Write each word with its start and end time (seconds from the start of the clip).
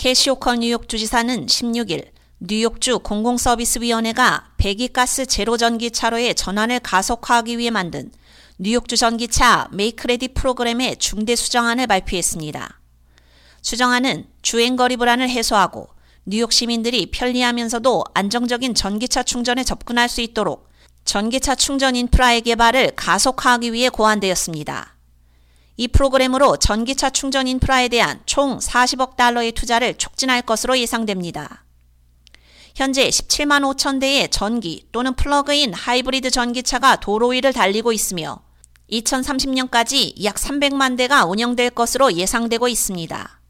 캐시 0.00 0.27
호컬 0.27 0.60
뉴욕 0.60 0.88
주지사는 0.88 1.44
16일 1.44 2.06
뉴욕주 2.38 3.00
공공서비스위원회가 3.00 4.52
배기가스 4.56 5.26
제로 5.26 5.58
전기차로의 5.58 6.36
전환을 6.36 6.80
가속화하기 6.80 7.58
위해 7.58 7.68
만든 7.68 8.10
뉴욕주 8.58 8.96
전기차 8.96 9.68
Make-Ready 9.72 10.28
프로그램의 10.28 10.96
중대 10.96 11.36
수정안을 11.36 11.86
발표했습니다. 11.86 12.80
수정안은 13.60 14.24
주행거리 14.40 14.96
불안을 14.96 15.28
해소하고 15.28 15.88
뉴욕 16.24 16.50
시민들이 16.50 17.10
편리하면서도 17.10 18.04
안정적인 18.14 18.74
전기차 18.74 19.22
충전에 19.22 19.64
접근할 19.64 20.08
수 20.08 20.22
있도록 20.22 20.70
전기차 21.04 21.56
충전 21.56 21.94
인프라의 21.94 22.40
개발을 22.40 22.92
가속화하기 22.96 23.74
위해 23.74 23.90
고안되었습니다. 23.90 24.89
이 25.80 25.88
프로그램으로 25.88 26.58
전기차 26.58 27.08
충전 27.08 27.48
인프라에 27.48 27.88
대한 27.88 28.20
총 28.26 28.58
40억 28.58 29.16
달러의 29.16 29.52
투자를 29.52 29.94
촉진할 29.94 30.42
것으로 30.42 30.78
예상됩니다. 30.78 31.64
현재 32.74 33.08
17만 33.08 33.62
5천 33.62 33.98
대의 33.98 34.28
전기 34.28 34.86
또는 34.92 35.14
플러그인 35.14 35.72
하이브리드 35.72 36.32
전기차가 36.32 36.96
도로 36.96 37.28
위를 37.28 37.54
달리고 37.54 37.92
있으며 37.92 38.42
2030년까지 38.92 40.22
약 40.22 40.34
300만 40.34 40.98
대가 40.98 41.24
운영될 41.24 41.70
것으로 41.70 42.12
예상되고 42.12 42.68
있습니다. 42.68 43.40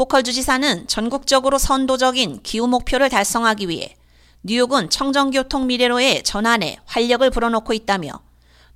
호컬 0.00 0.24
주지사는 0.24 0.88
전국적으로 0.88 1.58
선도적인 1.58 2.40
기후 2.42 2.66
목표를 2.66 3.08
달성하기 3.08 3.68
위해 3.68 3.94
뉴욕은 4.42 4.90
청정교통 4.90 5.68
미래로의 5.68 6.24
전환에 6.24 6.78
활력을 6.86 7.30
불어넣고 7.30 7.72
있다며 7.72 8.25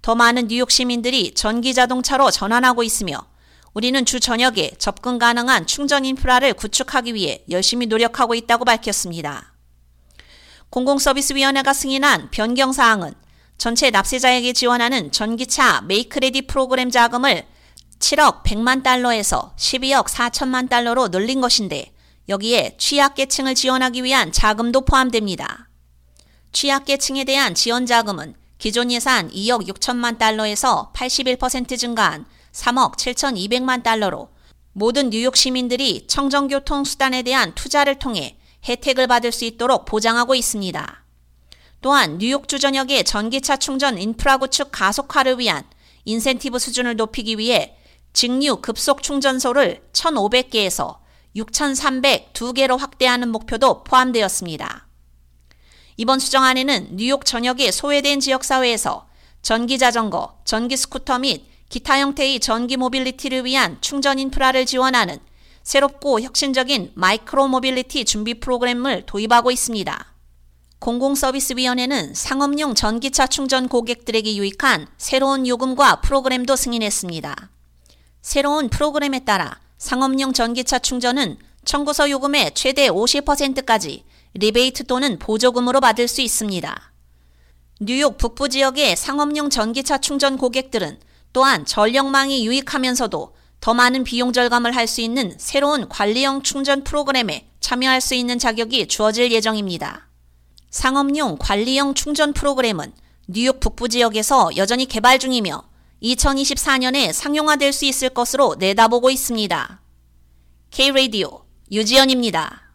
더 0.02 0.14
많은 0.14 0.48
뉴욕 0.48 0.70
시민들이 0.70 1.34
전기 1.34 1.74
자동차로 1.74 2.30
전환하고 2.30 2.82
있으며 2.82 3.26
우리는 3.74 4.04
주 4.04 4.18
저녁에 4.18 4.72
접근 4.78 5.18
가능한 5.18 5.66
충전 5.66 6.04
인프라를 6.04 6.54
구축하기 6.54 7.14
위해 7.14 7.44
열심히 7.50 7.86
노력하고 7.86 8.34
있다고 8.34 8.64
밝혔습니다. 8.64 9.54
공공서비스위원회가 10.70 11.72
승인한 11.72 12.30
변경 12.30 12.72
사항은 12.72 13.14
전체 13.58 13.90
납세자에게 13.90 14.52
지원하는 14.54 15.12
전기차 15.12 15.82
메이크레디 15.82 16.42
프로그램 16.42 16.90
자금을 16.90 17.46
7억 17.98 18.42
100만 18.42 18.82
달러에서 18.82 19.54
12억 19.58 20.06
4천만 20.06 20.68
달러로 20.68 21.08
늘린 21.08 21.40
것인데 21.40 21.92
여기에 22.28 22.76
취약계층을 22.78 23.54
지원하기 23.54 24.02
위한 24.02 24.32
자금도 24.32 24.82
포함됩니다. 24.82 25.68
취약계층에 26.52 27.24
대한 27.24 27.54
지원 27.54 27.86
자금은 27.86 28.34
기존 28.60 28.92
예산 28.92 29.30
2억 29.30 29.66
6천만 29.66 30.18
달러에서 30.18 30.92
81% 30.94 31.78
증가한 31.78 32.26
3억 32.52 32.96
7천2백만 32.96 33.82
달러로 33.82 34.28
모든 34.72 35.08
뉴욕 35.08 35.34
시민들이 35.34 36.06
청정교통 36.06 36.84
수단에 36.84 37.22
대한 37.22 37.54
투자를 37.54 37.98
통해 37.98 38.36
혜택을 38.68 39.06
받을 39.06 39.32
수 39.32 39.46
있도록 39.46 39.86
보장하고 39.86 40.34
있습니다. 40.34 41.04
또한 41.80 42.18
뉴욕 42.18 42.48
주 42.48 42.58
전역의 42.58 43.04
전기차 43.04 43.56
충전 43.56 43.96
인프라 43.98 44.36
구축 44.36 44.70
가속화를 44.70 45.38
위한 45.38 45.64
인센티브 46.04 46.58
수준을 46.58 46.96
높이기 46.96 47.38
위해 47.38 47.78
직류 48.12 48.56
급속 48.56 49.02
충전소를 49.02 49.86
1,500개에서 49.94 50.98
6,302개로 51.34 52.76
확대하는 52.76 53.30
목표도 53.30 53.84
포함되었습니다. 53.84 54.89
이번 56.00 56.18
수정안에는 56.18 56.96
뉴욕 56.96 57.26
전역의 57.26 57.72
소외된 57.72 58.20
지역사회에서 58.20 59.06
전기 59.42 59.76
자전거, 59.76 60.38
전기 60.46 60.74
스쿠터 60.74 61.18
및 61.18 61.44
기타 61.68 62.00
형태의 62.00 62.40
전기 62.40 62.78
mobility를 62.78 63.44
위한 63.44 63.76
충전 63.82 64.18
인프라를 64.18 64.64
지원하는 64.64 65.18
새롭고 65.62 66.22
혁신적인 66.22 66.92
micro 66.94 67.48
mobility 67.48 68.06
준비 68.06 68.40
프로그램을 68.40 69.04
도입하고 69.04 69.50
있습니다. 69.50 70.14
공공서비스위원회는 70.78 72.14
상업용 72.14 72.74
전기차 72.74 73.26
충전 73.26 73.68
고객들에게 73.68 74.36
유익한 74.36 74.86
새로운 74.96 75.46
요금과 75.46 76.00
프로그램도 76.00 76.56
승인했습니다. 76.56 77.50
새로운 78.22 78.70
프로그램에 78.70 79.26
따라 79.26 79.60
상업용 79.76 80.32
전기차 80.32 80.78
충전은 80.78 81.36
청구서 81.66 82.08
요금의 82.08 82.52
최대 82.54 82.88
50%까지 82.88 84.04
리베이트 84.34 84.84
또는 84.84 85.18
보조금으로 85.18 85.80
받을 85.80 86.06
수 86.08 86.20
있습니다. 86.20 86.92
뉴욕 87.80 88.18
북부 88.18 88.48
지역의 88.48 88.96
상업용 88.96 89.50
전기차 89.50 89.98
충전 89.98 90.36
고객들은 90.36 91.00
또한 91.32 91.64
전력망이 91.64 92.46
유익하면서도 92.46 93.34
더 93.60 93.74
많은 93.74 94.04
비용 94.04 94.32
절감을 94.32 94.74
할 94.74 94.86
수 94.86 95.00
있는 95.00 95.34
새로운 95.38 95.88
관리형 95.88 96.42
충전 96.42 96.84
프로그램에 96.84 97.48
참여할 97.60 98.00
수 98.00 98.14
있는 98.14 98.38
자격이 98.38 98.88
주어질 98.88 99.30
예정입니다. 99.32 100.08
상업용 100.70 101.36
관리형 101.38 101.94
충전 101.94 102.32
프로그램은 102.32 102.92
뉴욕 103.28 103.60
북부 103.60 103.88
지역에서 103.88 104.56
여전히 104.56 104.86
개발 104.86 105.18
중이며 105.18 105.62
2024년에 106.02 107.12
상용화될 107.12 107.72
수 107.72 107.84
있을 107.84 108.08
것으로 108.08 108.56
내다보고 108.58 109.10
있습니다. 109.10 109.80
K-Radio 110.70 111.44
유지연입니다. 111.70 112.69